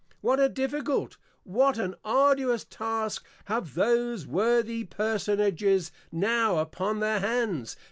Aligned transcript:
What 0.21 0.39
a 0.39 0.49
Difficult, 0.49 1.17
what 1.43 1.77
an 1.77 1.93
Arduous 2.03 2.63
Task, 2.63 3.23
have 3.45 3.75
those 3.75 4.25
Worthy 4.25 4.83
Personages 4.83 5.91
now 6.11 6.57
upon 6.57 7.01
their 7.01 7.19
Hands? 7.19 7.77